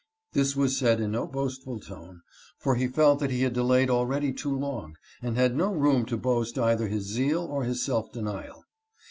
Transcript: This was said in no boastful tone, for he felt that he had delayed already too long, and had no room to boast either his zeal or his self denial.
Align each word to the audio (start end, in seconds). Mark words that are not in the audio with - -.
This 0.33 0.55
was 0.55 0.75
said 0.75 0.99
in 0.99 1.11
no 1.11 1.27
boastful 1.27 1.79
tone, 1.79 2.21
for 2.57 2.73
he 2.73 2.87
felt 2.87 3.19
that 3.19 3.29
he 3.29 3.43
had 3.43 3.53
delayed 3.53 3.91
already 3.91 4.33
too 4.33 4.57
long, 4.57 4.95
and 5.21 5.37
had 5.37 5.55
no 5.55 5.71
room 5.75 6.07
to 6.07 6.17
boast 6.17 6.57
either 6.57 6.87
his 6.87 7.05
zeal 7.05 7.43
or 7.43 7.65
his 7.65 7.83
self 7.83 8.11
denial. 8.11 8.63